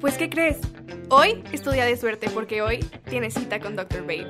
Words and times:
Pues, 0.00 0.16
¿qué 0.16 0.30
crees? 0.30 0.58
Hoy 1.10 1.42
es 1.52 1.60
tu 1.62 1.72
día 1.72 1.84
de 1.84 1.96
suerte 1.96 2.30
porque 2.30 2.62
hoy 2.62 2.78
tienes 3.10 3.34
cita 3.34 3.58
con 3.58 3.74
Dr. 3.74 4.02
Babe. 4.02 4.26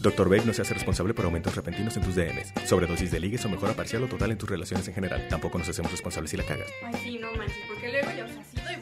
Dr. 0.00 0.28
Babe 0.28 0.42
no 0.44 0.52
se 0.52 0.62
hace 0.62 0.74
responsable 0.74 1.12
por 1.12 1.24
aumentos 1.24 1.56
repentinos 1.56 1.96
en 1.96 2.04
tus 2.04 2.14
DMs, 2.14 2.52
sobredosis 2.66 3.10
de 3.10 3.18
ligues 3.18 3.44
o 3.46 3.48
mejora 3.48 3.72
parcial 3.72 4.04
o 4.04 4.06
total 4.06 4.30
en 4.30 4.38
tus 4.38 4.48
relaciones 4.48 4.86
en 4.86 4.94
general. 4.94 5.26
Tampoco 5.28 5.58
nos 5.58 5.68
hacemos 5.68 5.90
responsables 5.90 6.30
si 6.30 6.36
la 6.36 6.44
cagas. 6.44 6.68
Ay, 6.84 6.94
sí, 7.02 7.18
no 7.18 7.32
manches, 7.32 7.56
porque 7.66 7.90
luego 7.90 8.10
yo, 8.16 8.26
o 8.26 8.28
sea, 8.28 8.44
sí 8.44 8.58
doy 8.64 8.76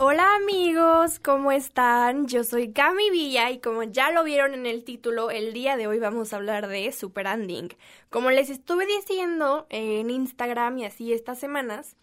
Hola 0.00 0.36
amigos, 0.36 1.18
¿cómo 1.18 1.50
están? 1.50 2.28
Yo 2.28 2.44
soy 2.44 2.72
Cami 2.72 3.10
Villa 3.10 3.50
y 3.50 3.58
como 3.58 3.82
ya 3.82 4.12
lo 4.12 4.22
vieron 4.22 4.54
en 4.54 4.64
el 4.64 4.84
título, 4.84 5.32
el 5.32 5.52
día 5.52 5.76
de 5.76 5.88
hoy 5.88 5.98
vamos 5.98 6.32
a 6.32 6.36
hablar 6.36 6.68
de 6.68 6.92
Super 6.92 7.26
Ending. 7.26 7.70
Como 8.08 8.30
les 8.30 8.48
estuve 8.48 8.86
diciendo 8.86 9.66
en 9.70 10.08
Instagram 10.08 10.78
y 10.78 10.84
así 10.84 11.12
estas 11.12 11.40
semanas, 11.40 11.96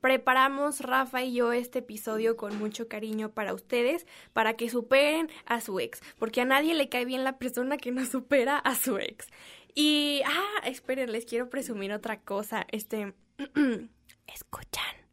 preparamos 0.00 0.80
Rafa 0.80 1.22
y 1.22 1.34
yo 1.34 1.52
este 1.52 1.78
episodio 1.78 2.36
con 2.36 2.58
mucho 2.58 2.88
cariño 2.88 3.30
para 3.30 3.54
ustedes, 3.54 4.08
para 4.32 4.54
que 4.54 4.68
superen 4.68 5.30
a 5.44 5.60
su 5.60 5.78
ex, 5.78 6.00
porque 6.18 6.40
a 6.40 6.46
nadie 6.46 6.74
le 6.74 6.88
cae 6.88 7.04
bien 7.04 7.22
la 7.22 7.38
persona 7.38 7.76
que 7.76 7.92
no 7.92 8.04
supera 8.06 8.58
a 8.58 8.74
su 8.74 8.98
ex. 8.98 9.28
Y, 9.72 10.22
ah, 10.26 10.66
esperen, 10.66 11.12
les 11.12 11.26
quiero 11.26 11.48
presumir 11.48 11.92
otra 11.92 12.18
cosa. 12.18 12.66
Este, 12.72 13.14
escuchan, 14.26 15.05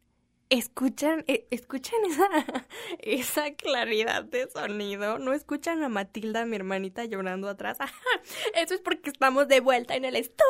escuchan, 0.50 1.24
eh, 1.26 1.46
escuchan 1.50 1.98
esa, 2.08 2.66
esa 3.00 3.54
claridad 3.54 4.24
de 4.24 4.48
sonido. 4.50 5.18
No 5.18 5.32
escuchan 5.32 5.82
a 5.82 5.88
Matilda, 5.88 6.44
mi 6.46 6.56
hermanita, 6.56 7.04
llorando 7.04 7.48
atrás. 7.48 7.78
Eso 8.54 8.74
es 8.74 8.80
porque 8.80 9.10
estamos 9.10 9.48
de 9.48 9.60
vuelta 9.60 9.94
en 9.96 10.04
el 10.04 10.16
estudio. 10.16 10.44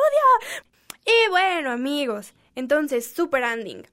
Y 1.05 1.29
bueno, 1.29 1.71
amigos, 1.71 2.33
entonces, 2.55 3.07
super 3.07 3.43
ending. 3.43 3.87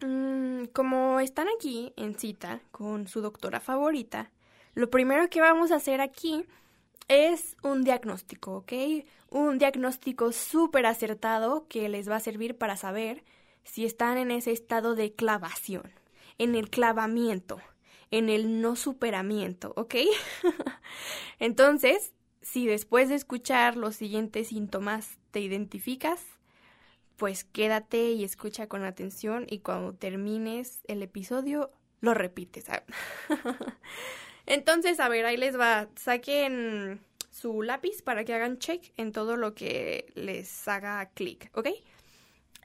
Mm, 0.00 0.66
como 0.72 1.20
están 1.20 1.48
aquí 1.56 1.92
en 1.96 2.18
cita 2.18 2.60
con 2.70 3.06
su 3.06 3.20
doctora 3.20 3.60
favorita, 3.60 4.30
lo 4.74 4.88
primero 4.88 5.28
que 5.28 5.40
vamos 5.40 5.72
a 5.72 5.76
hacer 5.76 6.00
aquí 6.00 6.46
es 7.08 7.56
un 7.62 7.82
diagnóstico, 7.84 8.58
¿ok? 8.58 8.72
Un 9.30 9.58
diagnóstico 9.58 10.32
súper 10.32 10.86
acertado 10.86 11.66
que 11.68 11.88
les 11.88 12.08
va 12.08 12.16
a 12.16 12.20
servir 12.20 12.56
para 12.56 12.76
saber 12.76 13.24
si 13.64 13.84
están 13.84 14.18
en 14.18 14.30
ese 14.30 14.52
estado 14.52 14.94
de 14.94 15.12
clavación, 15.12 15.92
en 16.38 16.54
el 16.54 16.70
clavamiento, 16.70 17.60
en 18.10 18.28
el 18.28 18.60
no 18.60 18.76
superamiento, 18.76 19.72
¿ok? 19.76 19.94
Entonces, 21.38 22.12
si 22.42 22.66
después 22.66 23.08
de 23.08 23.14
escuchar 23.14 23.76
los 23.76 23.96
siguientes 23.96 24.48
síntomas 24.48 25.18
te 25.30 25.40
identificas, 25.40 26.24
pues 27.16 27.44
quédate 27.44 28.12
y 28.12 28.24
escucha 28.24 28.66
con 28.66 28.84
atención 28.84 29.46
y 29.48 29.58
cuando 29.58 29.92
termines 29.92 30.80
el 30.88 31.02
episodio 31.02 31.70
lo 32.00 32.14
repites. 32.14 32.64
Entonces, 34.46 35.00
a 35.00 35.08
ver, 35.08 35.26
ahí 35.26 35.36
les 35.36 35.58
va. 35.58 35.88
Saquen 35.96 37.00
su 37.30 37.62
lápiz 37.62 38.02
para 38.02 38.24
que 38.24 38.34
hagan 38.34 38.58
check 38.58 38.92
en 38.96 39.12
todo 39.12 39.36
lo 39.36 39.54
que 39.54 40.10
les 40.14 40.66
haga 40.66 41.10
clic, 41.14 41.50
¿ok? 41.54 41.68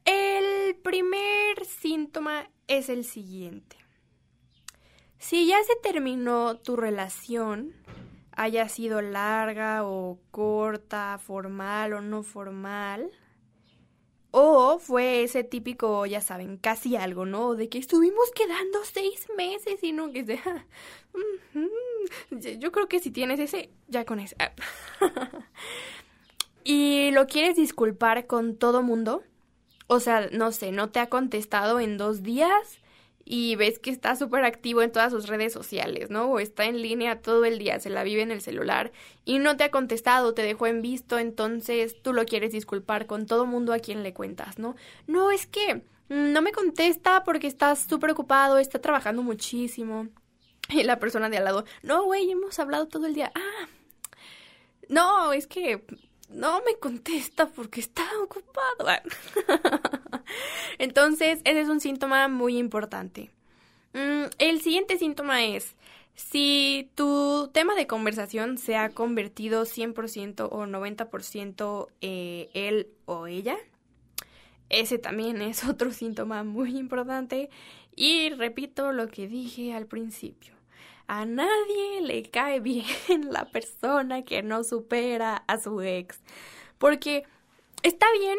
El 0.05 0.75
primer 0.77 1.65
síntoma 1.65 2.49
es 2.67 2.89
el 2.89 3.03
siguiente. 3.03 3.77
Si 5.17 5.47
ya 5.47 5.57
se 5.63 5.75
terminó 5.77 6.57
tu 6.57 6.75
relación, 6.75 7.73
haya 8.31 8.69
sido 8.69 9.01
larga 9.01 9.83
o 9.83 10.19
corta, 10.31 11.17
formal 11.17 11.93
o 11.93 12.01
no 12.01 12.21
formal, 12.21 13.11
o 14.37 14.79
fue 14.79 15.23
ese 15.23 15.45
típico, 15.45 16.05
ya 16.05 16.19
saben, 16.19 16.57
casi 16.57 16.97
algo, 16.97 17.25
¿no? 17.25 17.55
De 17.55 17.69
que 17.69 17.77
estuvimos 17.77 18.31
quedando 18.35 18.83
seis 18.83 19.27
meses 19.37 19.81
y 19.81 19.93
no 19.93 20.11
que 20.11 20.25
sea. 20.25 20.67
Yo 22.59 22.71
creo 22.73 22.89
que 22.89 22.99
si 22.99 23.11
tienes 23.11 23.39
ese, 23.39 23.69
ya 23.87 24.03
con 24.03 24.19
ese. 24.19 24.35
y 26.65 27.11
lo 27.11 27.27
quieres 27.27 27.55
disculpar 27.55 28.27
con 28.27 28.57
todo 28.57 28.83
mundo. 28.83 29.23
O 29.87 29.99
sea, 29.99 30.29
no 30.31 30.51
sé, 30.51 30.71
no 30.71 30.89
te 30.89 30.99
ha 30.99 31.09
contestado 31.09 31.79
en 31.79 31.97
dos 31.97 32.23
días 32.23 32.79
y 33.25 33.55
ves 33.55 33.79
que 33.79 33.89
está 33.89 34.15
súper 34.15 34.45
activo 34.45 34.83
en 34.83 34.91
todas 34.91 35.11
sus 35.11 35.27
redes 35.27 35.51
sociales, 35.51 36.11
¿no? 36.11 36.25
O 36.29 36.39
está 36.39 36.65
en 36.65 36.81
línea 36.81 37.21
todo 37.21 37.43
el 37.45 37.57
día, 37.57 37.79
se 37.79 37.89
la 37.89 38.03
vive 38.03 38.21
en 38.21 38.31
el 38.31 38.41
celular 38.41 38.91
y 39.25 39.39
no 39.39 39.57
te 39.57 39.63
ha 39.63 39.71
contestado, 39.71 40.35
te 40.35 40.43
dejó 40.43 40.67
en 40.67 40.83
visto, 40.83 41.17
entonces 41.17 42.01
tú 42.01 42.13
lo 42.13 42.25
quieres 42.25 42.51
disculpar 42.51 43.07
con 43.07 43.25
todo 43.25 43.47
mundo 43.47 43.73
a 43.73 43.79
quien 43.79 44.03
le 44.03 44.13
cuentas, 44.13 44.59
¿no? 44.59 44.75
No, 45.07 45.31
es 45.31 45.47
que 45.47 45.81
no 46.07 46.41
me 46.43 46.51
contesta 46.51 47.23
porque 47.23 47.47
está 47.47 47.75
súper 47.75 48.11
ocupado, 48.11 48.59
está 48.59 48.79
trabajando 48.79 49.23
muchísimo. 49.23 50.07
Y 50.69 50.83
la 50.83 50.97
persona 50.97 51.29
de 51.29 51.37
al 51.37 51.45
lado, 51.45 51.65
no, 51.83 52.05
güey, 52.05 52.31
hemos 52.31 52.57
hablado 52.57 52.87
todo 52.87 53.05
el 53.05 53.13
día. 53.13 53.31
Ah, 53.35 53.67
no, 54.89 55.31
es 55.31 55.45
que 55.45 55.83
no 56.29 56.61
me 56.65 56.75
contesta 56.79 57.47
porque 57.47 57.79
está 57.79 58.03
ocupado. 58.23 59.01
Entonces, 60.77 61.39
ese 61.43 61.61
es 61.61 61.69
un 61.69 61.79
síntoma 61.79 62.27
muy 62.27 62.57
importante. 62.57 63.29
Mm, 63.93 64.25
el 64.39 64.61
siguiente 64.61 64.97
síntoma 64.97 65.45
es 65.45 65.75
si 66.15 66.89
tu 66.95 67.49
tema 67.53 67.75
de 67.75 67.87
conversación 67.87 68.57
se 68.57 68.77
ha 68.77 68.89
convertido 68.89 69.65
100% 69.65 70.47
o 70.51 70.65
90% 70.65 71.87
eh, 72.01 72.49
él 72.53 72.87
o 73.05 73.27
ella. 73.27 73.57
Ese 74.69 74.97
también 74.97 75.41
es 75.41 75.63
otro 75.67 75.91
síntoma 75.91 76.43
muy 76.43 76.77
importante. 76.77 77.49
Y 77.95 78.29
repito 78.31 78.91
lo 78.91 79.07
que 79.07 79.27
dije 79.27 79.73
al 79.73 79.85
principio. 79.85 80.54
A 81.07 81.25
nadie 81.25 82.01
le 82.01 82.23
cae 82.23 82.59
bien 82.59 82.85
la 83.31 83.45
persona 83.45 84.23
que 84.23 84.41
no 84.41 84.63
supera 84.63 85.43
a 85.47 85.59
su 85.59 85.81
ex. 85.81 86.19
Porque 86.77 87.23
está 87.83 88.07
bien 88.19 88.37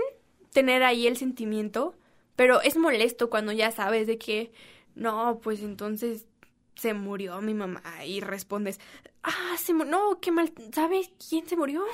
tener 0.53 0.83
ahí 0.83 1.07
el 1.07 1.17
sentimiento, 1.17 1.95
pero 2.35 2.61
es 2.61 2.77
molesto 2.77 3.31
cuando 3.31 3.53
ya 3.53 3.71
sabes 3.71 4.07
de 4.07 4.19
que, 4.19 4.53
no, 4.95 5.39
pues 5.43 5.63
entonces 5.63 6.27
se 6.75 6.95
murió 6.95 7.41
mi 7.41 7.55
mamá 7.55 7.83
y 8.05 8.21
respondes, 8.21 8.81
ah, 9.23 9.57
se 9.59 9.73
no, 9.73 10.21
qué 10.21 10.31
mal, 10.31 10.53
¿sabes 10.73 11.11
quién 11.29 11.49
se 11.49 11.57
murió? 11.57 11.85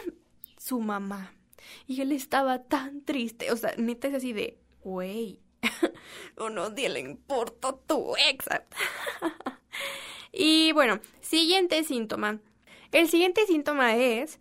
Su 0.58 0.80
mamá. 0.80 1.32
Y 1.86 2.00
él 2.00 2.12
estaba 2.12 2.62
tan 2.64 3.02
triste, 3.02 3.52
o 3.52 3.56
sea, 3.56 3.74
neta 3.76 4.08
es 4.08 4.14
así 4.14 4.32
de, 4.32 4.58
güey, 4.82 5.40
o 6.36 6.50
no, 6.50 6.70
le 6.70 7.00
importa 7.00 7.76
tu 7.86 8.14
ex. 8.16 8.46
y 10.32 10.72
bueno, 10.72 11.00
siguiente 11.20 11.84
síntoma. 11.84 12.38
El 12.90 13.08
siguiente 13.08 13.46
síntoma 13.46 13.96
es 13.96 14.38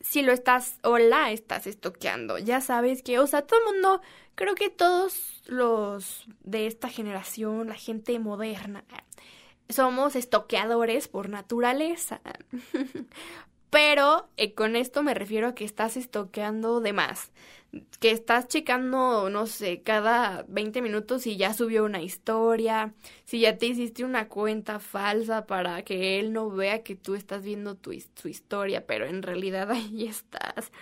si 0.00 0.22
lo 0.22 0.32
estás 0.32 0.78
o 0.82 0.98
la 0.98 1.30
estás 1.30 1.66
estoqueando. 1.66 2.38
Ya 2.38 2.60
sabes 2.60 3.02
que, 3.02 3.18
o 3.18 3.26
sea, 3.26 3.42
todo 3.42 3.60
el 3.60 3.74
mundo, 3.74 4.00
creo 4.34 4.54
que 4.54 4.70
todos 4.70 5.42
los 5.46 6.26
de 6.42 6.66
esta 6.66 6.88
generación, 6.88 7.68
la 7.68 7.74
gente 7.74 8.18
moderna, 8.18 8.84
somos 9.68 10.16
estoqueadores 10.16 11.08
por 11.08 11.28
naturaleza. 11.28 12.20
Pero 13.70 14.28
eh, 14.36 14.54
con 14.54 14.74
esto 14.74 15.02
me 15.04 15.14
refiero 15.14 15.48
a 15.48 15.54
que 15.54 15.64
estás 15.64 15.96
estoqueando 15.96 16.80
de 16.80 16.92
más. 16.92 17.30
Que 18.00 18.10
estás 18.10 18.48
checando, 18.48 19.30
no 19.30 19.46
sé, 19.46 19.82
cada 19.82 20.44
20 20.48 20.82
minutos 20.82 21.22
si 21.22 21.36
ya 21.36 21.54
subió 21.54 21.84
una 21.84 22.02
historia, 22.02 22.94
si 23.24 23.40
ya 23.40 23.58
te 23.58 23.66
hiciste 23.66 24.04
una 24.04 24.28
cuenta 24.28 24.80
falsa 24.80 25.46
para 25.46 25.82
que 25.84 26.18
él 26.18 26.32
no 26.32 26.50
vea 26.50 26.82
que 26.82 26.96
tú 26.96 27.14
estás 27.14 27.44
viendo 27.44 27.76
tu, 27.76 27.92
tu 28.20 28.28
historia, 28.28 28.86
pero 28.86 29.06
en 29.06 29.22
realidad 29.22 29.70
ahí 29.72 30.06
estás. 30.06 30.72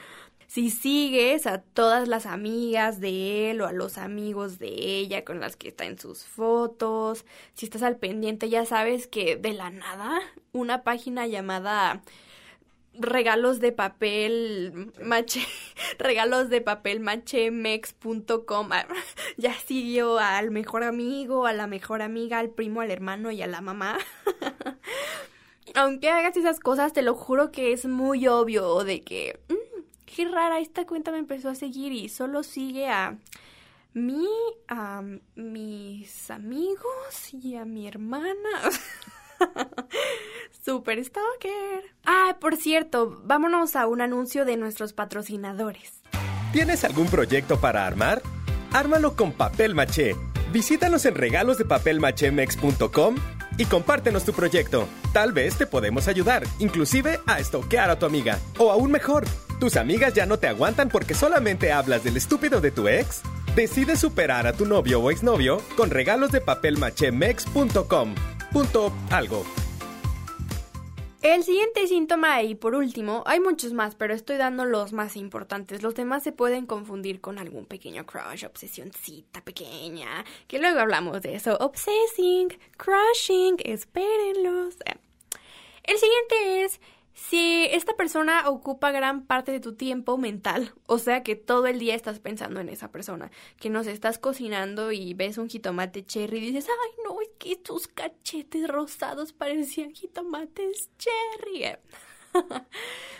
Si 0.48 0.70
sigues 0.70 1.46
a 1.46 1.60
todas 1.60 2.08
las 2.08 2.24
amigas 2.24 3.00
de 3.00 3.50
él 3.50 3.60
o 3.60 3.66
a 3.66 3.72
los 3.72 3.98
amigos 3.98 4.58
de 4.58 4.68
ella 4.68 5.22
con 5.22 5.40
las 5.40 5.56
que 5.56 5.68
está 5.68 5.84
en 5.84 5.98
sus 5.98 6.24
fotos, 6.24 7.26
si 7.52 7.66
estás 7.66 7.82
al 7.82 7.98
pendiente, 7.98 8.48
ya 8.48 8.64
sabes 8.64 9.06
que 9.08 9.36
de 9.36 9.52
la 9.52 9.68
nada 9.68 10.20
una 10.52 10.84
página 10.84 11.26
llamada 11.26 12.00
regalos 12.98 13.60
de 13.60 13.72
papel 13.72 14.92
maché, 15.02 15.46
regalos 15.98 16.50
de 16.50 16.60
papel 16.60 17.00
mex.com. 17.00 18.68
Ya 19.36 19.54
siguió 19.54 20.18
al 20.18 20.50
mejor 20.50 20.82
amigo, 20.82 21.46
a 21.46 21.52
la 21.52 21.66
mejor 21.66 22.02
amiga, 22.02 22.38
al 22.38 22.50
primo, 22.50 22.80
al 22.80 22.90
hermano 22.90 23.30
y 23.30 23.42
a 23.42 23.46
la 23.46 23.60
mamá. 23.60 23.98
Aunque 25.74 26.10
hagas 26.10 26.36
esas 26.36 26.60
cosas, 26.60 26.92
te 26.92 27.02
lo 27.02 27.14
juro 27.14 27.52
que 27.52 27.72
es 27.72 27.86
muy 27.86 28.26
obvio 28.26 28.84
de 28.84 29.02
que, 29.02 29.38
mm, 29.48 29.82
qué 30.06 30.24
rara, 30.26 30.58
esta 30.60 30.86
cuenta 30.86 31.12
me 31.12 31.18
empezó 31.18 31.50
a 31.50 31.54
seguir 31.54 31.92
y 31.92 32.08
solo 32.08 32.42
sigue 32.42 32.88
a 32.88 33.18
mí, 33.92 34.28
a 34.66 35.02
mis 35.36 36.30
amigos 36.30 37.34
y 37.34 37.56
a 37.56 37.64
mi 37.64 37.86
hermana. 37.86 38.70
Super 40.68 41.02
stalker. 41.02 41.82
Ah, 42.04 42.36
por 42.38 42.54
cierto, 42.56 43.22
vámonos 43.24 43.74
a 43.74 43.86
un 43.86 44.02
anuncio 44.02 44.44
de 44.44 44.58
nuestros 44.58 44.92
patrocinadores. 44.92 46.02
¿Tienes 46.52 46.84
algún 46.84 47.06
proyecto 47.06 47.58
para 47.58 47.86
armar? 47.86 48.20
Ármalo 48.74 49.16
con 49.16 49.32
papel 49.32 49.74
maché. 49.74 50.14
Visítanos 50.52 51.06
en 51.06 51.14
regalosdepapelmachemex.com 51.14 53.14
y 53.56 53.64
compártenos 53.64 54.26
tu 54.26 54.34
proyecto. 54.34 54.86
Tal 55.14 55.32
vez 55.32 55.56
te 55.56 55.66
podemos 55.66 56.06
ayudar, 56.06 56.42
inclusive 56.58 57.18
a 57.26 57.40
estoquear 57.40 57.88
a 57.88 57.98
tu 57.98 58.04
amiga. 58.04 58.38
O 58.58 58.70
aún 58.70 58.90
mejor, 58.90 59.24
tus 59.58 59.78
amigas 59.78 60.12
ya 60.12 60.26
no 60.26 60.38
te 60.38 60.48
aguantan 60.48 60.90
porque 60.90 61.14
solamente 61.14 61.72
hablas 61.72 62.04
del 62.04 62.18
estúpido 62.18 62.60
de 62.60 62.72
tu 62.72 62.88
ex. 62.88 63.22
Decide 63.56 63.96
superar 63.96 64.46
a 64.46 64.52
tu 64.52 64.66
novio 64.66 65.00
o 65.00 65.10
exnovio 65.10 65.62
con 65.78 65.88
regalosdepapelmachemex.com. 65.88 68.14
Punto 68.52 68.92
algo. 69.10 69.46
El 71.20 71.42
siguiente 71.42 71.84
síntoma 71.88 72.42
y 72.42 72.54
por 72.54 72.76
último, 72.76 73.24
hay 73.26 73.40
muchos 73.40 73.72
más, 73.72 73.96
pero 73.96 74.14
estoy 74.14 74.36
dando 74.36 74.64
los 74.64 74.92
más 74.92 75.16
importantes. 75.16 75.82
Los 75.82 75.96
demás 75.96 76.22
se 76.22 76.30
pueden 76.30 76.64
confundir 76.64 77.20
con 77.20 77.38
algún 77.38 77.66
pequeño 77.66 78.06
crush, 78.06 78.44
obsesioncita 78.44 79.40
pequeña, 79.40 80.24
que 80.46 80.60
luego 80.60 80.78
hablamos 80.78 81.20
de 81.22 81.34
eso. 81.34 81.56
Obsessing, 81.58 82.56
crushing, 82.76 83.56
espérenlos. 83.64 84.76
El 85.82 85.98
siguiente 85.98 86.64
es 86.64 86.80
si 87.18 87.66
esta 87.72 87.96
persona 87.96 88.48
ocupa 88.48 88.92
gran 88.92 89.26
parte 89.26 89.50
de 89.50 89.58
tu 89.58 89.74
tiempo 89.74 90.16
mental, 90.18 90.72
o 90.86 90.98
sea 90.98 91.24
que 91.24 91.34
todo 91.34 91.66
el 91.66 91.80
día 91.80 91.96
estás 91.96 92.20
pensando 92.20 92.60
en 92.60 92.68
esa 92.68 92.92
persona, 92.92 93.32
que 93.58 93.70
nos 93.70 93.88
estás 93.88 94.18
cocinando 94.18 94.92
y 94.92 95.14
ves 95.14 95.36
un 95.36 95.48
jitomate 95.48 96.06
cherry 96.06 96.38
y 96.38 96.52
dices, 96.52 96.68
ay 96.70 96.90
no, 97.04 97.20
es 97.20 97.28
que 97.38 97.56
tus 97.56 97.88
cachetes 97.88 98.68
rosados 98.68 99.32
parecían 99.32 99.90
jitomates 99.90 100.90
cherry. 100.96 101.76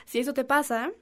si 0.07 0.21
eso 0.21 0.33
te 0.33 0.45
pasa, 0.45 0.93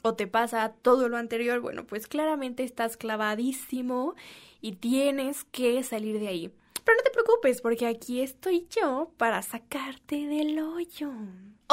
o 0.00 0.14
te 0.14 0.26
pasa 0.26 0.74
todo 0.80 1.10
lo 1.10 1.18
anterior, 1.18 1.60
bueno, 1.60 1.84
pues 1.84 2.06
claramente 2.06 2.64
estás 2.64 2.96
clavadísimo 2.96 4.14
y 4.62 4.72
tienes 4.72 5.44
que 5.44 5.82
salir 5.82 6.18
de 6.18 6.28
ahí. 6.28 6.50
Pero 6.82 6.96
no 6.96 7.02
te 7.04 7.10
preocupes, 7.10 7.60
porque 7.60 7.86
aquí 7.86 8.22
estoy 8.22 8.66
yo 8.70 9.12
para 9.18 9.42
sacarte 9.42 10.26
del 10.26 10.58
hoyo. 10.58 11.12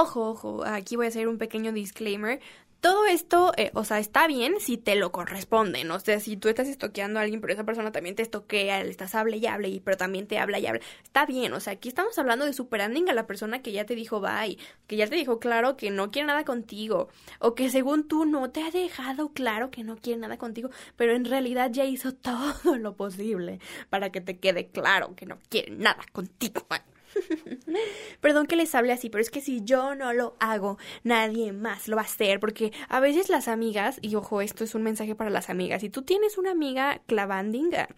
Ojo, 0.02 0.30
ojo, 0.30 0.64
aquí 0.66 0.96
voy 0.96 1.08
a 1.08 1.10
hacer 1.10 1.28
un 1.28 1.38
pequeño 1.38 1.74
disclaimer. 1.74 2.40
Todo 2.80 3.06
esto, 3.06 3.52
eh, 3.58 3.70
o 3.74 3.84
sea, 3.84 4.00
está 4.00 4.28
bien 4.28 4.54
si 4.62 4.78
te 4.78 4.96
lo 4.96 5.12
corresponden. 5.12 5.92
O 5.92 6.00
sea, 6.00 6.22
si 6.22 6.38
tú 6.38 6.48
estás 6.48 6.70
estoqueando 6.70 7.20
a 7.20 7.24
alguien, 7.24 7.42
pero 7.42 7.52
esa 7.52 7.66
persona 7.66 7.92
también 7.92 8.16
te 8.16 8.22
estoquea, 8.24 8.82
le 8.82 8.92
estás 8.92 9.14
hable 9.14 9.36
y 9.36 9.46
hable, 9.46 9.68
y, 9.68 9.82
pero 9.82 9.98
también 9.98 10.26
te 10.26 10.40
habla 10.40 10.58
y 10.58 10.68
habla. 10.68 10.80
Está 11.04 11.26
bien, 11.26 11.52
o 11.52 11.60
sea, 11.60 11.74
aquí 11.74 11.90
estamos 11.90 12.18
hablando 12.18 12.46
de 12.46 12.54
superanding 12.54 13.10
a 13.10 13.14
la 13.14 13.28
persona 13.28 13.62
que 13.62 13.74
ya 13.74 13.86
te 13.86 13.94
dijo 13.96 14.22
bye, 14.22 14.58
que 14.88 14.96
ya 14.96 15.08
te 15.08 15.16
dijo 15.18 15.38
claro 15.38 15.76
que 15.76 15.92
no 15.92 16.12
quiere 16.12 16.28
nada 16.28 16.46
contigo, 16.46 17.10
o 17.40 17.54
que 17.54 17.70
según 17.70 18.08
tú 18.08 18.24
no 18.24 18.52
te 18.52 18.64
ha 18.64 18.72
dejado 18.72 19.34
claro 19.34 19.70
que 19.70 19.84
no 19.84 19.98
quiere 19.98 20.22
nada 20.22 20.38
contigo, 20.38 20.70
pero 20.96 21.14
en 21.14 21.26
realidad 21.26 21.72
ya 21.74 21.84
hizo 21.84 22.14
todo 22.16 22.78
lo 22.78 22.96
posible 22.96 23.60
para 23.90 24.12
que 24.12 24.22
te 24.22 24.38
quede 24.38 24.68
claro 24.68 25.14
que 25.18 25.26
no 25.26 25.40
quiere 25.50 25.72
nada 25.72 26.06
contigo. 26.14 26.66
Perdón 28.22 28.48
que 28.48 28.56
les 28.56 28.74
hable 28.76 28.94
así, 28.94 29.10
pero 29.10 29.22
es 29.22 29.30
que 29.30 29.42
si 29.42 29.64
yo 29.64 29.96
no 29.96 30.14
lo 30.14 30.36
hago, 30.40 30.78
nadie 31.04 31.52
más 31.54 31.88
lo 31.88 31.96
va 31.96 32.04
a 32.04 32.06
hacer, 32.06 32.40
porque 32.40 32.72
a 32.88 33.00
veces 33.00 33.30
las 33.30 33.48
amigas, 33.48 34.00
y 34.02 34.16
ojo, 34.16 34.42
esto 34.42 34.64
es 34.64 34.76
un 34.76 34.84
mensaje 34.84 35.16
para 35.16 35.30
las 35.30 35.50
amigas, 35.50 35.82
si 35.82 35.90
tú 35.90 36.04
tienes 36.04 36.38
una 36.38 36.52
amiga 36.52 37.02
clavandinga, 37.08 37.90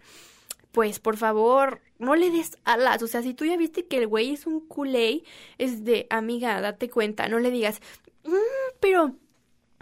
pues 0.72 1.00
por 1.00 1.16
favor, 1.16 1.82
no 1.98 2.16
le 2.16 2.30
des 2.30 2.58
alas, 2.64 3.02
o 3.02 3.06
sea, 3.06 3.22
si 3.22 3.34
tú 3.34 3.44
ya 3.44 3.56
viste 3.56 3.86
que 3.86 3.98
el 3.98 4.06
güey 4.06 4.32
es 4.32 4.46
un 4.46 4.60
culé, 4.60 5.22
es 5.58 5.84
de 5.84 6.06
amiga, 6.10 6.60
date 6.60 6.88
cuenta, 6.88 7.28
no 7.28 7.38
le 7.38 7.50
digas, 7.50 7.80
mm, 8.24 8.78
pero 8.80 9.14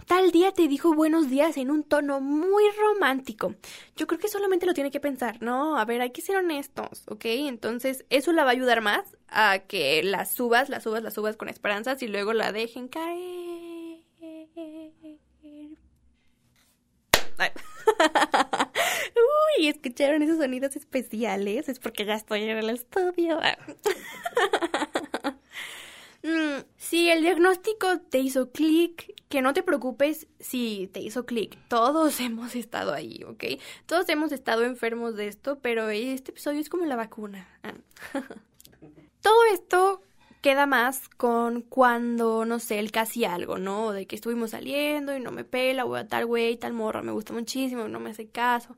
Tal 0.07 0.31
día 0.31 0.51
te 0.51 0.67
dijo 0.67 0.93
buenos 0.93 1.29
días 1.29 1.57
en 1.57 1.71
un 1.71 1.83
tono 1.83 2.19
muy 2.19 2.63
romántico. 2.77 3.55
Yo 3.95 4.07
creo 4.07 4.19
que 4.19 4.27
solamente 4.27 4.65
lo 4.65 4.73
tiene 4.73 4.91
que 4.91 4.99
pensar. 4.99 5.41
No, 5.41 5.77
a 5.77 5.85
ver, 5.85 6.01
hay 6.01 6.11
que 6.11 6.21
ser 6.21 6.37
honestos, 6.37 7.03
¿ok? 7.07 7.25
Entonces, 7.25 8.05
eso 8.09 8.33
la 8.33 8.43
va 8.43 8.49
a 8.49 8.53
ayudar 8.53 8.81
más 8.81 9.17
a 9.27 9.59
que 9.59 10.03
las 10.03 10.33
subas, 10.33 10.69
las 10.69 10.83
subas, 10.83 11.03
las 11.03 11.13
subas 11.13 11.37
con 11.37 11.49
esperanzas 11.49 12.01
y 12.03 12.07
luego 12.07 12.33
la 12.33 12.51
dejen 12.51 12.87
caer. 12.87 13.51
Uy, 19.57 19.67
¿escucharon 19.67 20.21
esos 20.21 20.37
sonidos 20.37 20.75
especiales? 20.75 21.69
Es 21.69 21.79
porque 21.79 22.05
ya 22.05 22.15
estoy 22.15 22.43
en 22.43 22.57
el 22.57 22.69
estudio. 22.69 23.39
Mm, 26.23 26.63
si 26.77 27.09
el 27.09 27.21
diagnóstico 27.21 27.99
te 27.99 28.19
hizo 28.19 28.51
clic, 28.51 29.15
que 29.27 29.41
no 29.41 29.53
te 29.53 29.63
preocupes 29.63 30.27
si 30.39 30.89
te 30.93 30.99
hizo 30.99 31.25
clic. 31.25 31.57
Todos 31.67 32.19
hemos 32.19 32.55
estado 32.55 32.93
ahí, 32.93 33.23
¿ok? 33.27 33.43
Todos 33.85 34.07
hemos 34.09 34.31
estado 34.31 34.63
enfermos 34.63 35.15
de 35.15 35.27
esto, 35.27 35.59
pero 35.59 35.89
este 35.89 36.31
episodio 36.31 36.59
es 36.59 36.69
como 36.69 36.85
la 36.85 36.95
vacuna. 36.95 37.47
Ah. 37.63 37.73
Todo 39.21 39.43
esto 39.53 40.01
queda 40.41 40.65
más 40.65 41.07
con 41.09 41.61
cuando, 41.61 42.45
no 42.45 42.59
sé, 42.59 42.79
el 42.79 42.91
casi 42.91 43.25
algo, 43.25 43.57
¿no? 43.57 43.91
De 43.91 44.07
que 44.07 44.15
estuvimos 44.15 44.51
saliendo 44.51 45.15
y 45.15 45.19
no 45.19 45.31
me 45.31 45.43
pela, 45.43 45.85
o 45.85 45.95
a 45.95 46.07
tal 46.07 46.25
güey, 46.25 46.57
tal 46.57 46.73
morra, 46.73 47.03
me 47.03 47.11
gusta 47.11 47.31
muchísimo, 47.33 47.87
no 47.87 47.99
me 47.99 48.09
hace 48.11 48.27
caso. 48.27 48.75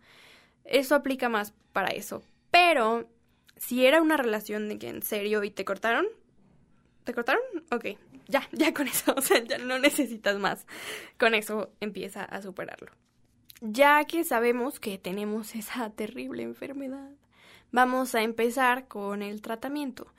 Eso 0.65 0.95
aplica 0.95 1.29
más 1.29 1.53
para 1.71 1.89
eso. 1.89 2.21
Pero 2.51 3.07
si 3.55 3.85
era 3.85 4.01
una 4.01 4.17
relación 4.17 4.67
de 4.69 4.77
que 4.77 4.89
en 4.89 5.01
serio 5.01 5.43
y 5.43 5.51
te 5.51 5.65
cortaron, 5.65 6.05
¿Te 7.03 7.13
cortaron? 7.13 7.41
Ok, 7.71 7.85
ya, 8.27 8.47
ya 8.51 8.73
con 8.73 8.87
eso, 8.87 9.13
o 9.15 9.21
sea, 9.21 9.43
ya 9.43 9.57
no 9.57 9.79
necesitas 9.79 10.37
más. 10.39 10.65
Con 11.19 11.35
eso 11.35 11.71
empieza 11.79 12.23
a 12.23 12.41
superarlo. 12.41 12.91
Ya 13.61 14.03
que 14.05 14.23
sabemos 14.23 14.79
que 14.79 14.97
tenemos 14.97 15.55
esa 15.55 15.89
terrible 15.89 16.43
enfermedad, 16.43 17.11
vamos 17.71 18.13
a 18.15 18.21
empezar 18.21 18.87
con 18.87 19.21
el 19.21 19.41
tratamiento. 19.41 20.13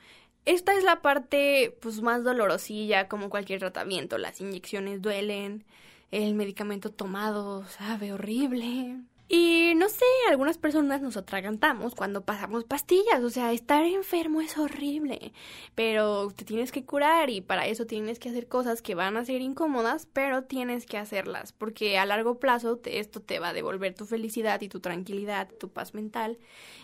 Esta 0.45 0.73
es 0.75 0.83
la 0.83 1.01
parte 1.01 1.75
pues 1.81 2.01
más 2.01 2.23
dolorosilla 2.23 3.07
como 3.07 3.29
cualquier 3.29 3.59
tratamiento. 3.59 4.17
Las 4.17 4.41
inyecciones 4.41 5.01
duelen, 5.01 5.63
el 6.11 6.35
medicamento 6.35 6.91
tomado 6.91 7.65
sabe 7.65 8.13
horrible, 8.13 8.97
y 9.27 9.73
no 9.75 9.89
sé, 9.89 10.05
algunas 10.29 10.57
personas 10.59 11.01
nos 11.01 11.17
atragantamos 11.17 11.95
cuando 11.95 12.23
pasamos 12.23 12.63
pastillas, 12.63 13.23
o 13.23 13.29
sea, 13.29 13.51
estar 13.53 13.83
enfermo 13.83 14.39
es 14.39 14.57
horrible, 14.57 15.33
pero 15.73 16.29
te 16.29 16.45
tienes 16.45 16.71
que 16.71 16.85
curar 16.85 17.31
y 17.31 17.41
para 17.41 17.65
eso 17.65 17.87
tienes 17.87 18.19
que 18.19 18.29
hacer 18.29 18.47
cosas 18.47 18.83
que 18.83 18.93
van 18.93 19.17
a 19.17 19.25
ser 19.25 19.41
incómodas, 19.41 20.07
pero 20.13 20.43
tienes 20.43 20.85
que 20.85 20.99
hacerlas, 20.99 21.53
porque 21.53 21.97
a 21.97 22.05
largo 22.05 22.39
plazo 22.39 22.79
esto 22.85 23.19
te 23.19 23.39
va 23.39 23.49
a 23.49 23.53
devolver 23.53 23.95
tu 23.95 24.05
felicidad 24.05 24.61
y 24.61 24.69
tu 24.69 24.79
tranquilidad, 24.79 25.49
tu 25.59 25.69
paz 25.69 25.95
mental 25.95 26.37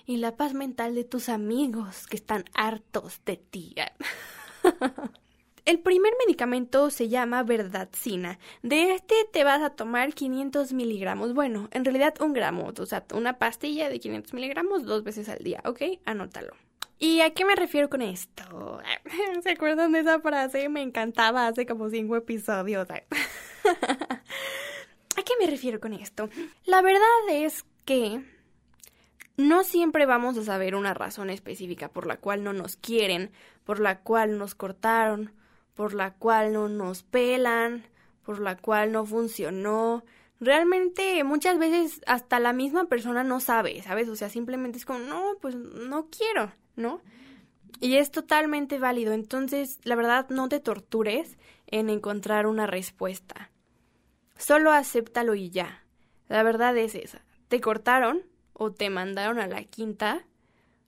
y 0.07 0.17
la 0.17 0.35
paz 0.35 0.53
mental 0.55 0.95
de 0.95 1.03
tus 1.03 1.29
amigos 1.29 2.07
que 2.07 2.17
están 2.17 2.45
hartos 2.53 3.21
de 3.23 3.37
ti. 3.37 3.75
El 5.63 5.79
primer 5.79 6.11
medicamento 6.25 6.89
se 6.89 7.07
llama 7.07 7.43
Verdadzina. 7.43 8.39
De 8.63 8.93
este 8.93 9.15
te 9.31 9.43
vas 9.43 9.61
a 9.61 9.69
tomar 9.71 10.13
500 10.13 10.73
miligramos. 10.73 11.33
Bueno, 11.33 11.69
en 11.71 11.85
realidad 11.85 12.15
un 12.19 12.33
gramo. 12.33 12.73
O 12.75 12.85
sea, 12.85 13.05
una 13.13 13.37
pastilla 13.37 13.89
de 13.89 13.99
500 13.99 14.33
miligramos 14.33 14.85
dos 14.85 15.03
veces 15.03 15.29
al 15.29 15.39
día, 15.39 15.61
¿ok? 15.65 15.81
Anótalo. 16.05 16.55
¿Y 16.97 17.21
a 17.21 17.33
qué 17.33 17.45
me 17.45 17.55
refiero 17.55 17.89
con 17.89 18.01
esto? 18.01 18.79
¿Se 19.43 19.51
acuerdan 19.51 19.91
de 19.91 19.99
esa 19.99 20.19
frase? 20.19 20.69
Me 20.69 20.81
encantaba 20.81 21.47
hace 21.47 21.65
como 21.65 21.89
cinco 21.89 22.15
episodios. 22.15 22.89
¿A 22.91 23.03
qué 25.23 25.33
me 25.39 25.47
refiero 25.47 25.79
con 25.79 25.93
esto? 25.93 26.29
La 26.65 26.81
verdad 26.81 27.01
es 27.29 27.65
que 27.85 28.23
no 29.37 29.63
siempre 29.63 30.05
vamos 30.05 30.37
a 30.37 30.43
saber 30.43 30.75
una 30.75 30.93
razón 30.93 31.29
específica 31.29 31.89
por 31.89 32.05
la 32.07 32.17
cual 32.17 32.43
no 32.43 32.53
nos 32.53 32.75
quieren, 32.75 33.31
por 33.63 33.79
la 33.79 33.99
cual 34.01 34.37
nos 34.37 34.55
cortaron, 34.55 35.33
por 35.73 35.93
la 35.93 36.13
cual 36.13 36.53
no 36.53 36.69
nos 36.69 37.03
pelan, 37.03 37.85
por 38.23 38.39
la 38.39 38.57
cual 38.57 38.91
no 38.91 39.05
funcionó. 39.05 40.03
Realmente 40.39 41.23
muchas 41.23 41.59
veces 41.59 42.01
hasta 42.07 42.39
la 42.39 42.53
misma 42.53 42.85
persona 42.85 43.23
no 43.23 43.39
sabe, 43.39 43.81
¿sabes? 43.83 44.09
O 44.09 44.15
sea, 44.15 44.29
simplemente 44.29 44.77
es 44.77 44.85
como, 44.85 44.99
no, 44.99 45.37
pues 45.41 45.55
no 45.55 46.07
quiero, 46.07 46.51
¿no? 46.75 47.01
Y 47.79 47.95
es 47.95 48.11
totalmente 48.11 48.79
válido. 48.79 49.13
Entonces, 49.13 49.79
la 49.83 49.95
verdad, 49.95 50.29
no 50.29 50.49
te 50.49 50.59
tortures. 50.59 51.37
en 51.67 51.89
encontrar 51.89 52.47
una 52.47 52.67
respuesta. 52.67 53.49
Solo 54.37 54.71
acéptalo 54.73 55.35
y 55.35 55.51
ya. 55.51 55.85
La 56.27 56.43
verdad 56.43 56.77
es 56.77 56.95
esa. 56.95 57.21
Te 57.47 57.61
cortaron 57.61 58.23
o 58.51 58.71
te 58.71 58.89
mandaron 58.89 59.39
a 59.39 59.47
la 59.47 59.63
quinta 59.63 60.25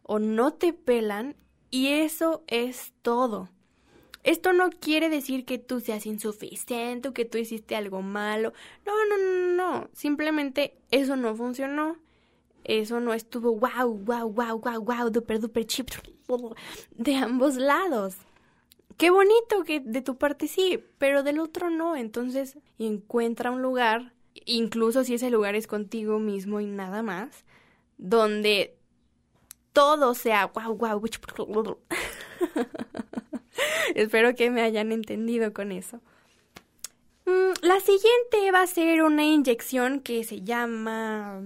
o 0.02 0.20
no 0.20 0.54
te 0.54 0.74
pelan 0.74 1.38
y 1.72 1.88
eso 1.88 2.44
es 2.48 2.94
todo. 3.02 3.50
Esto 4.24 4.54
no 4.54 4.70
quiere 4.70 5.10
decir 5.10 5.46
que 5.46 5.58
tú 5.58 5.82
seas 5.82 6.06
insuficiente 6.06 7.10
o 7.10 7.14
que 7.14 7.26
tú 7.26 7.38
hiciste 7.38 7.76
algo 7.76 8.02
malo. 8.02 8.54
No, 8.86 8.94
no, 9.06 9.18
no, 9.18 9.56
no. 9.56 9.90
Simplemente 9.94 10.78
eso 10.92 11.16
no 11.16 11.36
funcionó. 11.36 11.98
Eso 12.64 13.02
no 13.02 13.14
estuvo 13.14 13.54
wow, 13.56 13.94
wow, 13.94 14.30
wow, 14.30 14.58
wow, 14.58 14.82
wow, 14.82 15.10
duper, 15.10 15.42
duper 15.42 15.66
chip 15.66 15.90
de 16.92 17.16
ambos 17.16 17.58
lados. 17.58 18.16
Qué 18.98 19.10
bonito 19.10 19.64
que 19.66 19.82
de 19.82 20.02
tu 20.02 20.18
parte 20.18 20.48
sí, 20.48 20.82
pero 20.98 21.24
del 21.24 21.40
otro 21.40 21.70
no. 21.70 21.98
Entonces 21.98 22.58
encuentra 22.80 23.52
un 23.52 23.62
lugar, 23.62 24.14
incluso 24.46 25.04
si 25.04 25.16
ese 25.16 25.30
lugar 25.30 25.56
es 25.56 25.68
contigo 25.68 26.20
mismo 26.20 26.62
y 26.62 26.68
nada 26.68 27.04
más, 27.04 27.44
donde 27.98 28.78
todo 29.74 30.14
sea 30.14 30.46
wow, 30.48 30.74
wow. 30.76 31.04
Espero 33.96 34.36
que 34.36 34.50
me 34.50 34.62
hayan 34.62 34.92
entendido 34.92 35.54
con 35.54 35.72
eso. 35.72 36.02
Mm, 37.26 37.54
la 37.62 37.80
siguiente 37.80 38.52
va 38.52 38.62
a 38.62 38.68
ser 38.68 39.04
una 39.04 39.24
inyección 39.24 40.00
que 40.00 40.24
se 40.24 40.42
llama... 40.42 41.42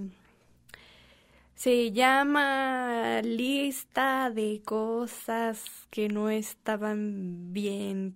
Se 1.55 1.91
llama 1.91 3.21
lista 3.23 4.29
de 4.29 4.61
cosas 4.63 5.63
que 5.89 6.07
no 6.07 6.29
estaban 6.29 7.51
bien. 7.51 8.15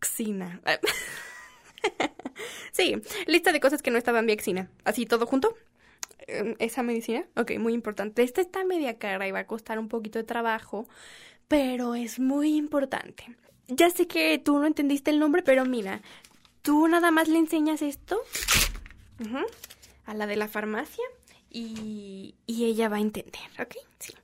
Xina. 0.00 0.62
sí, 2.72 2.96
lista 3.26 3.52
de 3.52 3.60
cosas 3.60 3.82
que 3.82 3.90
no 3.90 3.98
estaban 3.98 4.24
bien. 4.24 4.38
Xina. 4.38 4.70
¿Así 4.84 5.04
todo 5.04 5.26
junto? 5.26 5.54
Em, 6.28 6.54
¿Esa 6.58 6.82
medicina? 6.82 7.26
Ok, 7.36 7.52
muy 7.58 7.74
importante. 7.74 8.22
Esta 8.22 8.40
está 8.40 8.64
media 8.64 8.98
cara 8.98 9.28
y 9.28 9.32
va 9.32 9.40
a 9.40 9.46
costar 9.46 9.78
un 9.78 9.88
poquito 9.88 10.18
de 10.18 10.24
trabajo, 10.24 10.88
pero 11.48 11.94
es 11.94 12.18
muy 12.20 12.56
importante. 12.56 13.36
Ya 13.66 13.90
sé 13.90 14.06
que 14.06 14.38
tú 14.38 14.58
no 14.58 14.66
entendiste 14.66 15.10
el 15.10 15.18
nombre, 15.18 15.42
pero 15.42 15.64
mira, 15.64 16.02
tú 16.62 16.88
nada 16.88 17.10
más 17.10 17.28
le 17.28 17.38
enseñas 17.38 17.82
esto 17.82 18.20
a 20.04 20.14
la 20.14 20.26
de 20.26 20.36
la 20.36 20.48
farmacia 20.48 21.04
y, 21.50 22.34
y 22.46 22.64
ella 22.66 22.88
va 22.88 22.96
a 22.96 23.00
entender, 23.00 23.42
¿ok? 23.58 23.76
Sí. 23.98 24.14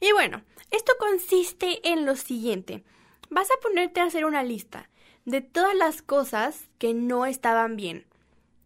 Y 0.00 0.12
bueno, 0.12 0.42
esto 0.70 0.92
consiste 0.98 1.86
en 1.88 2.04
lo 2.04 2.16
siguiente. 2.16 2.84
Vas 3.30 3.50
a 3.50 3.60
ponerte 3.62 4.00
a 4.00 4.04
hacer 4.04 4.24
una 4.24 4.42
lista 4.42 4.88
de 5.24 5.40
todas 5.40 5.74
las 5.74 6.02
cosas 6.02 6.68
que 6.78 6.94
no 6.94 7.26
estaban 7.26 7.76
bien. 7.76 8.06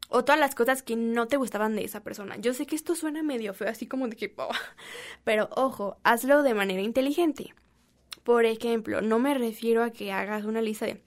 O 0.08 0.24
todas 0.24 0.38
las 0.38 0.54
cosas 0.54 0.82
que 0.82 0.94
no 0.94 1.26
te 1.26 1.38
gustaban 1.38 1.74
de 1.74 1.84
esa 1.84 2.02
persona. 2.02 2.36
Yo 2.36 2.52
sé 2.54 2.66
que 2.66 2.76
esto 2.76 2.94
suena 2.94 3.22
medio 3.22 3.54
feo, 3.54 3.68
así 3.68 3.86
como 3.86 4.08
de 4.08 4.16
que... 4.16 4.32
Oh, 4.36 4.50
pero 5.24 5.48
ojo, 5.56 5.96
hazlo 6.04 6.42
de 6.42 6.54
manera 6.54 6.82
inteligente. 6.82 7.54
Por 8.22 8.44
ejemplo, 8.46 9.00
no 9.00 9.18
me 9.18 9.34
refiero 9.34 9.82
a 9.82 9.90
que 9.90 10.12
hagas 10.12 10.44
una 10.44 10.62
lista 10.62 10.86
de 10.86 11.00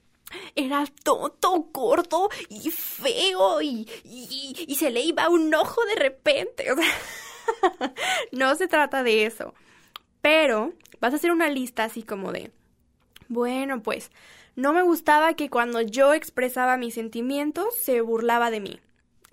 era 0.54 0.84
tonto, 1.04 1.68
corto 1.72 2.28
y 2.48 2.70
feo 2.70 3.62
y, 3.62 3.88
y, 4.04 4.74
se 4.74 4.90
le 4.90 5.00
iba 5.00 5.28
un 5.28 5.54
ojo 5.54 5.84
de 5.86 5.94
repente. 5.94 6.66
no 8.32 8.54
se 8.56 8.66
trata 8.66 9.02
de 9.02 9.26
eso. 9.26 9.54
Pero 10.20 10.72
vas 11.00 11.12
a 11.12 11.16
hacer 11.16 11.30
una 11.30 11.48
lista 11.48 11.84
así 11.84 12.02
como 12.02 12.32
de, 12.32 12.50
bueno, 13.28 13.82
pues 13.82 14.10
no 14.56 14.72
me 14.72 14.82
gustaba 14.82 15.34
que 15.34 15.50
cuando 15.50 15.80
yo 15.80 16.14
expresaba 16.14 16.76
mis 16.76 16.94
sentimientos 16.94 17.74
se 17.76 18.00
burlaba 18.00 18.50
de 18.50 18.60
mí. 18.60 18.80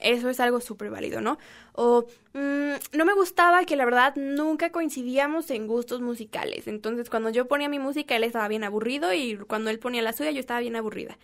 Eso 0.03 0.29
es 0.29 0.39
algo 0.39 0.61
súper 0.61 0.89
válido, 0.89 1.21
¿no? 1.21 1.37
O 1.73 2.05
mm, 2.33 2.73
no 2.97 3.05
me 3.05 3.13
gustaba 3.13 3.65
que 3.65 3.75
la 3.75 3.85
verdad 3.85 4.15
nunca 4.15 4.71
coincidíamos 4.71 5.49
en 5.49 5.67
gustos 5.67 6.01
musicales. 6.01 6.67
Entonces 6.67 7.09
cuando 7.09 7.29
yo 7.29 7.47
ponía 7.47 7.69
mi 7.69 7.79
música 7.79 8.15
él 8.15 8.23
estaba 8.23 8.47
bien 8.47 8.63
aburrido 8.63 9.13
y 9.13 9.37
cuando 9.37 9.69
él 9.69 9.79
ponía 9.79 10.01
la 10.01 10.13
suya 10.13 10.31
yo 10.31 10.39
estaba 10.39 10.59
bien 10.59 10.75
aburrida. 10.75 11.17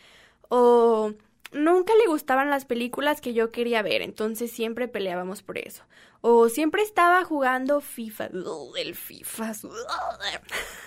O 0.49 1.13
nunca 1.51 1.93
le 1.95 2.07
gustaban 2.07 2.49
las 2.49 2.65
películas 2.65 3.21
que 3.21 3.33
yo 3.33 3.51
quería 3.51 3.81
ver, 3.81 4.01
entonces 4.01 4.51
siempre 4.51 4.87
peleábamos 4.87 5.43
por 5.43 5.57
eso. 5.57 5.83
O 6.21 6.49
siempre 6.49 6.81
estaba 6.81 7.23
jugando 7.23 7.81
FIFA. 7.81 8.29
el 8.77 8.95
FIFA. 8.95 9.53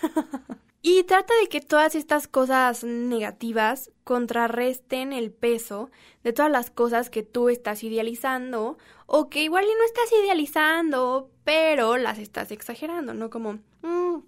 Y 0.84 1.04
trata 1.04 1.32
de 1.40 1.48
que 1.48 1.60
todas 1.60 1.94
estas 1.94 2.26
cosas 2.26 2.82
negativas 2.82 3.92
contrarresten 4.02 5.12
el 5.12 5.30
peso 5.30 5.90
de 6.24 6.32
todas 6.32 6.50
las 6.50 6.72
cosas 6.72 7.08
que 7.08 7.22
tú 7.22 7.48
estás 7.48 7.84
idealizando 7.84 8.78
o 9.06 9.30
que 9.30 9.44
igual 9.44 9.64
y 9.64 9.68
no 9.68 9.84
estás 9.84 10.10
idealizando, 10.24 11.30
pero 11.44 11.98
las 11.98 12.18
estás 12.18 12.50
exagerando, 12.50 13.14
¿no? 13.14 13.30
Como, 13.30 13.60
mm, 13.82 14.22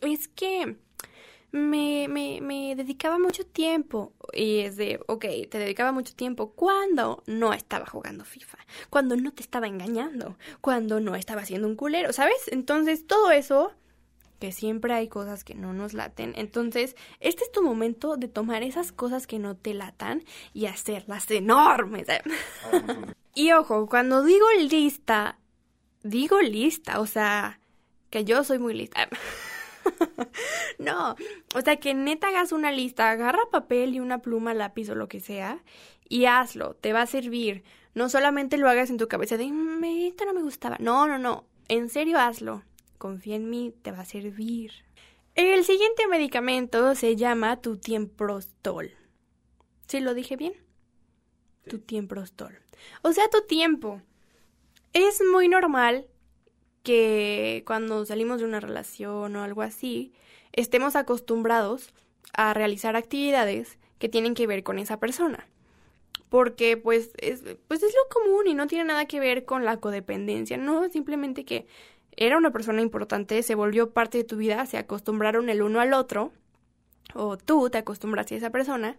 es 0.00 0.28
que 0.28 0.76
me, 1.52 2.08
me, 2.08 2.40
me 2.40 2.74
dedicaba 2.74 3.18
mucho 3.18 3.44
tiempo. 3.44 4.14
Y 4.32 4.60
es 4.60 4.76
de, 4.76 5.00
ok, 5.06 5.26
te 5.50 5.58
dedicaba 5.58 5.92
mucho 5.92 6.14
tiempo 6.14 6.52
cuando 6.52 7.22
no 7.26 7.52
estaba 7.52 7.84
jugando 7.84 8.24
FIFA, 8.24 8.58
cuando 8.88 9.14
no 9.16 9.30
te 9.32 9.42
estaba 9.42 9.66
engañando, 9.66 10.38
cuando 10.62 11.00
no 11.00 11.16
estaba 11.16 11.42
haciendo 11.42 11.68
un 11.68 11.76
culero, 11.76 12.14
¿sabes? 12.14 12.48
Entonces 12.50 13.06
todo 13.06 13.30
eso 13.30 13.72
que 14.38 14.52
siempre 14.52 14.92
hay 14.92 15.08
cosas 15.08 15.44
que 15.44 15.54
no 15.54 15.72
nos 15.72 15.94
laten. 15.94 16.32
Entonces, 16.36 16.96
este 17.20 17.44
es 17.44 17.52
tu 17.52 17.62
momento 17.62 18.16
de 18.16 18.28
tomar 18.28 18.62
esas 18.62 18.92
cosas 18.92 19.26
que 19.26 19.38
no 19.38 19.56
te 19.56 19.74
latan 19.74 20.24
y 20.52 20.66
hacerlas 20.66 21.30
enormes. 21.30 22.06
y 23.34 23.52
ojo, 23.52 23.86
cuando 23.88 24.22
digo 24.22 24.46
lista, 24.60 25.38
digo 26.02 26.40
lista, 26.40 27.00
o 27.00 27.06
sea, 27.06 27.60
que 28.10 28.24
yo 28.24 28.44
soy 28.44 28.58
muy 28.58 28.74
lista. 28.74 29.08
no, 30.78 31.16
o 31.54 31.60
sea, 31.60 31.76
que 31.76 31.94
neta 31.94 32.28
hagas 32.28 32.52
una 32.52 32.72
lista, 32.72 33.10
agarra 33.10 33.40
papel 33.50 33.94
y 33.94 34.00
una 34.00 34.18
pluma, 34.18 34.54
lápiz 34.54 34.90
o 34.90 34.94
lo 34.94 35.08
que 35.08 35.20
sea 35.20 35.62
y 36.08 36.26
hazlo, 36.26 36.74
te 36.74 36.92
va 36.92 37.02
a 37.02 37.06
servir. 37.06 37.64
No 37.94 38.10
solamente 38.10 38.58
lo 38.58 38.68
hagas 38.68 38.90
en 38.90 38.98
tu 38.98 39.08
cabeza 39.08 39.38
de, 39.38 39.46
mm, 39.46 39.82
esto 39.84 40.26
no 40.26 40.34
me 40.34 40.42
gustaba. 40.42 40.76
No, 40.80 41.06
no, 41.06 41.18
no, 41.18 41.44
en 41.68 41.88
serio 41.88 42.18
hazlo 42.18 42.62
confía 42.96 43.36
en 43.36 43.50
mí, 43.50 43.74
te 43.82 43.92
va 43.92 44.00
a 44.00 44.04
servir. 44.04 44.72
El 45.34 45.64
siguiente 45.64 46.06
medicamento 46.08 46.94
se 46.94 47.14
llama 47.14 47.60
tutiemprostol. 47.60 48.92
¿Sí 49.86 50.00
lo 50.00 50.14
dije 50.14 50.36
bien? 50.36 50.54
Tutiemprostol. 51.68 52.58
O 53.02 53.12
sea, 53.12 53.28
tu 53.28 53.42
tiempo. 53.42 54.00
Es 54.92 55.22
muy 55.30 55.48
normal 55.48 56.06
que 56.82 57.64
cuando 57.66 58.06
salimos 58.06 58.38
de 58.40 58.46
una 58.46 58.60
relación 58.60 59.36
o 59.36 59.42
algo 59.42 59.62
así, 59.62 60.12
estemos 60.52 60.96
acostumbrados 60.96 61.92
a 62.32 62.54
realizar 62.54 62.96
actividades 62.96 63.78
que 63.98 64.08
tienen 64.08 64.34
que 64.34 64.46
ver 64.46 64.62
con 64.62 64.78
esa 64.78 64.98
persona. 64.98 65.48
Porque 66.28 66.76
pues 66.76 67.10
es, 67.18 67.42
pues 67.68 67.82
es 67.82 67.94
lo 67.94 68.08
común 68.08 68.46
y 68.46 68.54
no 68.54 68.66
tiene 68.66 68.84
nada 68.84 69.06
que 69.06 69.20
ver 69.20 69.44
con 69.44 69.64
la 69.64 69.78
codependencia, 69.78 70.56
no, 70.56 70.88
simplemente 70.88 71.44
que 71.44 71.66
era 72.16 72.36
una 72.36 72.50
persona 72.50 72.82
importante, 72.82 73.42
se 73.42 73.54
volvió 73.54 73.90
parte 73.90 74.18
de 74.18 74.24
tu 74.24 74.36
vida, 74.36 74.64
se 74.66 74.78
acostumbraron 74.78 75.48
el 75.48 75.62
uno 75.62 75.80
al 75.80 75.92
otro, 75.92 76.32
o 77.14 77.36
tú 77.36 77.70
te 77.70 77.78
acostumbraste 77.78 78.34
a 78.34 78.38
esa 78.38 78.50
persona, 78.50 78.96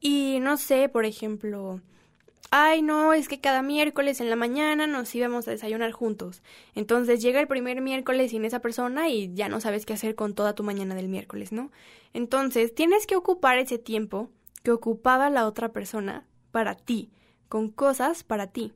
y 0.00 0.38
no 0.40 0.56
sé, 0.56 0.88
por 0.88 1.04
ejemplo, 1.04 1.80
ay 2.50 2.82
no, 2.82 3.14
es 3.14 3.28
que 3.28 3.40
cada 3.40 3.62
miércoles 3.62 4.20
en 4.20 4.28
la 4.28 4.36
mañana 4.36 4.86
nos 4.86 5.14
íbamos 5.14 5.46
a 5.46 5.52
desayunar 5.52 5.92
juntos. 5.92 6.42
Entonces 6.74 7.22
llega 7.22 7.40
el 7.40 7.48
primer 7.48 7.80
miércoles 7.80 8.32
sin 8.32 8.44
esa 8.44 8.60
persona 8.60 9.08
y 9.08 9.32
ya 9.32 9.48
no 9.48 9.60
sabes 9.60 9.86
qué 9.86 9.94
hacer 9.94 10.14
con 10.14 10.34
toda 10.34 10.54
tu 10.54 10.64
mañana 10.64 10.94
del 10.94 11.08
miércoles, 11.08 11.52
¿no? 11.52 11.70
Entonces 12.12 12.74
tienes 12.74 13.06
que 13.06 13.16
ocupar 13.16 13.58
ese 13.58 13.78
tiempo 13.78 14.28
que 14.62 14.72
ocupaba 14.72 15.30
la 15.30 15.46
otra 15.46 15.72
persona 15.72 16.26
para 16.50 16.74
ti, 16.74 17.10
con 17.48 17.70
cosas 17.70 18.24
para 18.24 18.48
ti. 18.48 18.72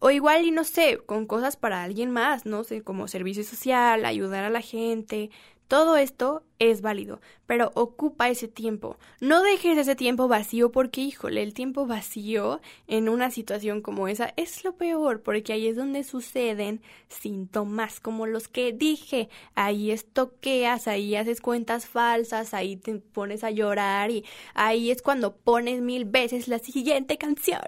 O 0.00 0.10
igual 0.10 0.44
y 0.44 0.50
no 0.52 0.64
sé, 0.64 0.98
con 1.04 1.26
cosas 1.26 1.56
para 1.56 1.82
alguien 1.82 2.10
más, 2.10 2.46
no 2.46 2.62
sé, 2.62 2.82
como 2.82 3.08
servicio 3.08 3.42
social, 3.42 4.04
ayudar 4.04 4.44
a 4.44 4.50
la 4.50 4.60
gente. 4.60 5.30
Todo 5.68 5.98
esto 5.98 6.44
es 6.58 6.80
válido, 6.80 7.20
pero 7.44 7.72
ocupa 7.74 8.30
ese 8.30 8.48
tiempo. 8.48 8.96
No 9.20 9.42
dejes 9.42 9.76
ese 9.76 9.94
tiempo 9.96 10.26
vacío 10.26 10.72
porque, 10.72 11.02
híjole, 11.02 11.42
el 11.42 11.52
tiempo 11.52 11.86
vacío 11.86 12.62
en 12.86 13.10
una 13.10 13.30
situación 13.30 13.82
como 13.82 14.08
esa 14.08 14.32
es 14.36 14.64
lo 14.64 14.76
peor, 14.76 15.20
porque 15.20 15.52
ahí 15.52 15.66
es 15.66 15.76
donde 15.76 16.04
suceden 16.04 16.80
síntomas 17.08 18.00
como 18.00 18.26
los 18.26 18.48
que 18.48 18.72
dije. 18.72 19.28
Ahí 19.56 19.90
estoqueas, 19.90 20.88
ahí 20.88 21.16
haces 21.16 21.42
cuentas 21.42 21.86
falsas, 21.86 22.54
ahí 22.54 22.76
te 22.76 22.94
pones 22.94 23.44
a 23.44 23.50
llorar 23.50 24.10
y 24.10 24.24
ahí 24.54 24.90
es 24.90 25.02
cuando 25.02 25.36
pones 25.36 25.82
mil 25.82 26.06
veces 26.06 26.48
la 26.48 26.60
siguiente 26.60 27.18
canción. 27.18 27.60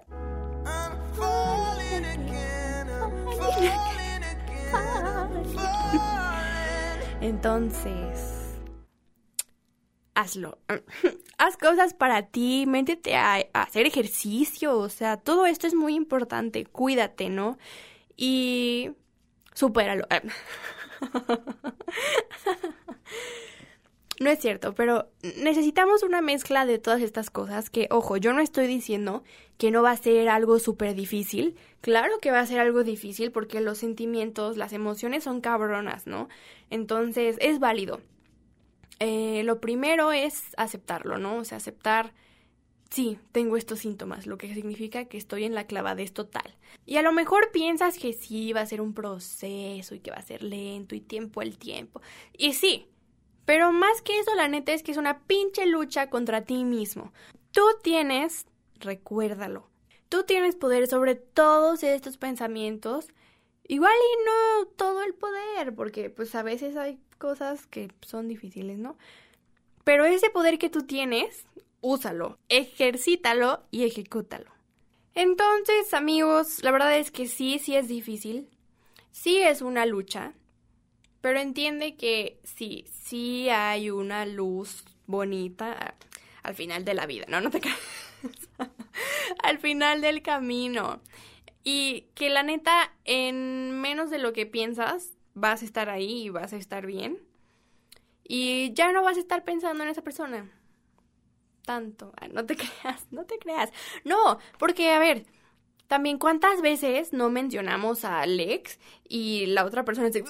Entonces, 7.20 8.58
hazlo. 10.14 10.58
Haz 11.38 11.56
cosas 11.56 11.94
para 11.94 12.26
ti, 12.26 12.64
métete 12.66 13.16
a, 13.16 13.46
hacer 13.52 13.86
ejercicio, 13.86 14.78
o 14.78 14.88
sea, 14.88 15.16
todo 15.16 15.46
esto 15.46 15.66
es 15.66 15.74
muy 15.74 15.94
importante, 15.94 16.64
cuídate, 16.64 17.28
¿no? 17.28 17.58
Y 18.16 18.92
supéralo. 19.54 20.06
No 24.20 24.28
es 24.28 24.38
cierto, 24.38 24.74
pero 24.74 25.08
necesitamos 25.22 26.02
una 26.02 26.20
mezcla 26.20 26.66
de 26.66 26.78
todas 26.78 27.00
estas 27.00 27.30
cosas 27.30 27.70
que, 27.70 27.88
ojo, 27.90 28.18
yo 28.18 28.34
no 28.34 28.42
estoy 28.42 28.66
diciendo 28.66 29.24
que 29.56 29.70
no 29.70 29.82
va 29.82 29.92
a 29.92 29.96
ser 29.96 30.28
algo 30.28 30.58
súper 30.58 30.94
difícil. 30.94 31.56
Claro 31.80 32.18
que 32.20 32.30
va 32.30 32.40
a 32.40 32.46
ser 32.46 32.60
algo 32.60 32.84
difícil 32.84 33.32
porque 33.32 33.62
los 33.62 33.78
sentimientos, 33.78 34.58
las 34.58 34.74
emociones 34.74 35.24
son 35.24 35.40
cabronas, 35.40 36.06
¿no? 36.06 36.28
Entonces 36.68 37.38
es 37.40 37.60
válido. 37.60 38.02
Eh, 38.98 39.42
lo 39.44 39.58
primero 39.58 40.12
es 40.12 40.42
aceptarlo, 40.58 41.16
¿no? 41.16 41.38
O 41.38 41.44
sea, 41.44 41.56
aceptar, 41.56 42.12
sí, 42.90 43.18
tengo 43.32 43.56
estos 43.56 43.78
síntomas, 43.78 44.26
lo 44.26 44.36
que 44.36 44.52
significa 44.52 45.06
que 45.06 45.16
estoy 45.16 45.44
en 45.44 45.54
la 45.54 45.66
clavadez 45.66 46.12
total. 46.12 46.58
Y 46.84 46.98
a 46.98 47.02
lo 47.02 47.12
mejor 47.12 47.52
piensas 47.52 47.96
que 47.96 48.12
sí, 48.12 48.52
va 48.52 48.60
a 48.60 48.66
ser 48.66 48.82
un 48.82 48.92
proceso 48.92 49.94
y 49.94 50.00
que 50.00 50.10
va 50.10 50.18
a 50.18 50.22
ser 50.22 50.42
lento 50.42 50.94
y 50.94 51.00
tiempo 51.00 51.40
al 51.40 51.56
tiempo. 51.56 52.02
Y 52.36 52.52
sí, 52.52 52.86
pero 53.50 53.72
más 53.72 54.00
que 54.00 54.16
eso, 54.20 54.32
la 54.36 54.46
neta 54.46 54.72
es 54.72 54.84
que 54.84 54.92
es 54.92 54.96
una 54.96 55.26
pinche 55.26 55.66
lucha 55.66 56.08
contra 56.08 56.42
ti 56.42 56.62
mismo. 56.62 57.12
Tú 57.50 57.62
tienes, 57.82 58.46
recuérdalo, 58.78 59.68
tú 60.08 60.22
tienes 60.22 60.54
poder 60.54 60.86
sobre 60.86 61.16
todos 61.16 61.82
estos 61.82 62.16
pensamientos. 62.16 63.08
Igual 63.66 63.90
y 63.92 64.24
no 64.24 64.68
todo 64.76 65.02
el 65.02 65.14
poder, 65.14 65.74
porque 65.74 66.10
pues 66.10 66.32
a 66.36 66.44
veces 66.44 66.76
hay 66.76 67.00
cosas 67.18 67.66
que 67.66 67.90
son 68.02 68.28
difíciles, 68.28 68.78
¿no? 68.78 68.96
Pero 69.82 70.04
ese 70.04 70.30
poder 70.30 70.56
que 70.56 70.70
tú 70.70 70.84
tienes, 70.84 71.44
úsalo, 71.80 72.38
ejercítalo 72.48 73.64
y 73.72 73.82
ejecútalo. 73.82 74.52
Entonces, 75.16 75.92
amigos, 75.92 76.62
la 76.62 76.70
verdad 76.70 76.96
es 76.96 77.10
que 77.10 77.26
sí, 77.26 77.58
sí 77.58 77.74
es 77.74 77.88
difícil. 77.88 78.48
Sí 79.10 79.42
es 79.42 79.60
una 79.60 79.86
lucha. 79.86 80.34
Pero 81.20 81.38
entiende 81.38 81.96
que 81.96 82.40
sí, 82.44 82.86
sí 82.90 83.48
hay 83.50 83.90
una 83.90 84.26
luz 84.26 84.84
bonita 85.06 85.94
al 86.42 86.54
final 86.54 86.84
de 86.84 86.94
la 86.94 87.06
vida, 87.06 87.26
¿no? 87.28 87.40
No 87.42 87.50
te 87.50 87.60
creas. 87.60 87.78
al 89.42 89.58
final 89.58 90.00
del 90.00 90.22
camino. 90.22 91.00
Y 91.62 92.06
que 92.14 92.30
la 92.30 92.42
neta, 92.42 92.92
en 93.04 93.80
menos 93.80 94.10
de 94.10 94.18
lo 94.18 94.32
que 94.32 94.46
piensas, 94.46 95.10
vas 95.34 95.62
a 95.62 95.64
estar 95.64 95.90
ahí 95.90 96.24
y 96.24 96.28
vas 96.30 96.52
a 96.52 96.56
estar 96.56 96.86
bien. 96.86 97.18
Y 98.24 98.72
ya 98.74 98.92
no 98.92 99.02
vas 99.02 99.16
a 99.16 99.20
estar 99.20 99.44
pensando 99.44 99.82
en 99.84 99.90
esa 99.90 100.02
persona. 100.02 100.50
Tanto. 101.64 102.12
No 102.32 102.46
te 102.46 102.56
creas, 102.82 103.06
no 103.10 103.24
te 103.24 103.38
creas. 103.38 103.70
No, 104.04 104.38
porque, 104.58 104.90
a 104.92 104.98
ver, 104.98 105.26
también, 105.90 106.18
¿cuántas 106.18 106.62
veces 106.62 107.12
no 107.12 107.30
mencionamos 107.30 108.04
a 108.04 108.20
Alex 108.20 108.78
y 109.08 109.46
la 109.46 109.64
otra 109.64 109.84
persona 109.84 110.06
dice, 110.06 110.22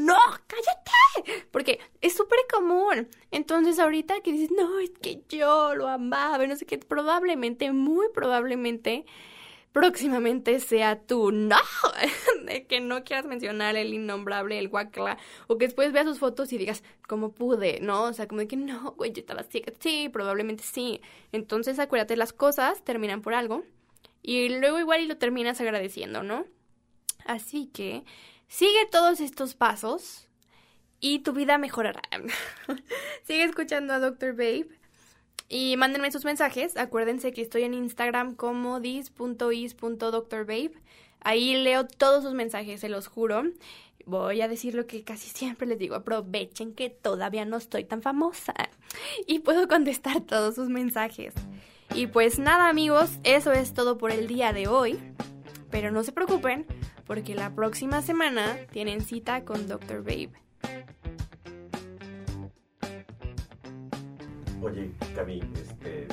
no, 0.00 0.18
cállate? 0.46 1.46
Porque 1.50 1.80
es 2.02 2.14
súper 2.14 2.40
común. 2.52 3.08
Entonces, 3.30 3.78
ahorita 3.78 4.20
que 4.20 4.32
dices, 4.32 4.50
no, 4.50 4.78
es 4.80 4.90
que 5.00 5.22
yo 5.30 5.74
lo 5.74 5.88
amaba, 5.88 6.46
no 6.46 6.56
sé 6.56 6.66
qué, 6.66 6.76
probablemente, 6.76 7.72
muy 7.72 8.08
probablemente, 8.12 9.06
próximamente 9.72 10.60
sea 10.60 11.00
tú, 11.00 11.32
no, 11.32 11.56
de 12.44 12.66
que 12.66 12.80
no 12.80 13.02
quieras 13.02 13.24
mencionar 13.24 13.76
el 13.76 13.94
innombrable, 13.94 14.58
el 14.58 14.68
guacla, 14.68 15.16
o 15.46 15.56
que 15.56 15.68
después 15.68 15.90
veas 15.90 16.04
sus 16.04 16.18
fotos 16.18 16.52
y 16.52 16.58
digas, 16.58 16.84
¿cómo 17.06 17.32
pude? 17.32 17.80
¿No? 17.80 18.02
O 18.02 18.12
sea, 18.12 18.28
como 18.28 18.42
de 18.42 18.48
que 18.48 18.56
no, 18.56 18.92
güey, 18.92 19.12
yo 19.12 19.20
estaba 19.20 19.42
ciega. 19.42 19.72
Sí, 19.80 20.10
probablemente 20.10 20.64
sí. 20.64 21.00
Entonces, 21.32 21.78
acuérdate, 21.78 22.14
las 22.14 22.34
cosas 22.34 22.84
terminan 22.84 23.22
por 23.22 23.32
algo 23.32 23.64
y 24.22 24.48
luego 24.48 24.78
igual 24.78 25.00
y 25.02 25.06
lo 25.06 25.18
terminas 25.18 25.60
agradeciendo, 25.60 26.22
¿no? 26.22 26.44
Así 27.24 27.66
que 27.66 28.04
sigue 28.48 28.86
todos 28.90 29.20
estos 29.20 29.54
pasos 29.54 30.28
y 31.00 31.20
tu 31.20 31.32
vida 31.32 31.58
mejorará. 31.58 32.02
sigue 33.24 33.44
escuchando 33.44 33.94
a 33.94 33.98
Dr. 33.98 34.32
Babe 34.32 34.68
y 35.48 35.76
mándenme 35.76 36.10
sus 36.12 36.24
mensajes. 36.24 36.76
Acuérdense 36.76 37.32
que 37.32 37.42
estoy 37.42 37.62
en 37.62 37.74
Instagram 37.74 38.34
como 38.34 38.80
dis.is.drbabe. 38.80 40.72
Ahí 41.20 41.56
leo 41.56 41.86
todos 41.86 42.24
sus 42.24 42.34
mensajes, 42.34 42.80
se 42.80 42.88
los 42.88 43.08
juro. 43.08 43.44
Voy 44.06 44.40
a 44.40 44.48
decir 44.48 44.74
lo 44.74 44.86
que 44.86 45.04
casi 45.04 45.28
siempre 45.28 45.66
les 45.66 45.78
digo, 45.78 45.94
aprovechen 45.94 46.74
que 46.74 46.88
todavía 46.88 47.44
no 47.44 47.58
estoy 47.58 47.84
tan 47.84 48.00
famosa 48.00 48.54
y 49.26 49.40
puedo 49.40 49.68
contestar 49.68 50.22
todos 50.22 50.54
sus 50.54 50.68
mensajes. 50.68 51.34
Y 51.94 52.06
pues 52.06 52.38
nada 52.38 52.68
amigos, 52.68 53.18
eso 53.24 53.52
es 53.52 53.74
todo 53.74 53.98
por 53.98 54.10
el 54.10 54.26
día 54.26 54.52
de 54.52 54.68
hoy. 54.68 54.98
Pero 55.70 55.90
no 55.90 56.02
se 56.02 56.12
preocupen, 56.12 56.66
porque 57.06 57.34
la 57.34 57.54
próxima 57.54 58.02
semana 58.02 58.56
tienen 58.70 59.00
cita 59.00 59.44
con 59.44 59.66
Dr. 59.66 60.02
Babe. 60.02 60.30
Oye, 64.60 64.90
Cami, 65.14 65.40
este, 65.54 66.06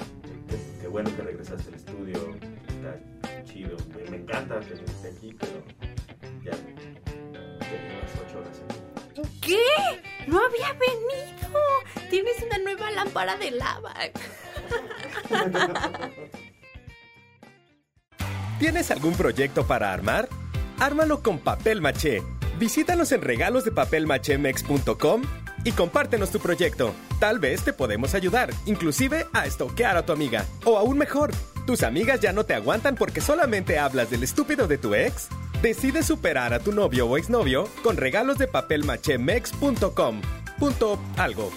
qué, 0.82 0.88
bueno 0.88 1.10
que 1.16 1.22
regresaste 1.24 1.70
al 1.70 1.76
estudio, 1.76 2.36
está 2.68 3.44
chido, 3.44 3.76
me, 4.10 4.18
encanta 4.18 4.60
tenerte 4.60 5.10
aquí, 5.10 5.36
pero 5.40 5.64
ya 6.44 6.52
las 6.52 8.12
ocho 8.24 8.40
horas 8.40 8.62
aquí. 8.64 9.22
¿Qué? 9.42 10.28
¡No 10.28 10.40
había 10.46 10.74
venido! 10.74 11.60
Tienes 12.10 12.36
una 12.44 12.60
nueva 12.60 12.92
lámpara 12.92 13.36
de 13.38 13.52
lava. 13.52 13.94
¿Tienes 18.60 18.92
algún 18.92 19.16
proyecto 19.16 19.66
para 19.68 19.92
armar? 19.92 20.30
Ármalo 20.80 21.22
con 21.22 21.40
papel 21.40 21.82
maché. 21.82 22.24
Visítanos 22.58 23.12
en 23.12 23.22
regalosdepapelmachemex.com 23.22 25.24
y 25.66 25.74
compártenos 25.74 26.32
tu 26.32 26.40
proyecto. 26.40 26.96
Tal 27.20 27.40
vez 27.40 27.64
te 27.64 27.74
podemos 27.74 28.16
ayudar, 28.16 28.52
inclusive 28.66 29.26
a 29.34 29.46
estoquear 29.46 29.98
a 29.98 30.06
tu 30.06 30.14
amiga. 30.14 30.46
O 30.64 30.78
aún 30.78 30.98
mejor, 30.98 31.32
tus 31.66 31.84
amigas 31.84 32.22
ya 32.22 32.32
no 32.32 32.46
te 32.46 32.54
aguantan 32.54 32.96
porque 32.96 33.20
solamente 33.20 33.78
hablas 33.80 34.10
del 34.10 34.24
estúpido 34.24 34.68
de 34.68 34.78
tu 34.78 34.96
ex. 34.96 35.28
Decide 35.62 36.04
superar 36.04 36.54
a 36.54 36.60
tu 36.60 36.72
novio 36.72 37.08
o 37.08 37.18
exnovio 37.18 37.68
con 37.84 37.98
regalosdepapelmachemex.com. 37.98 40.22
Punto 40.60 40.98
algo. 41.18 41.52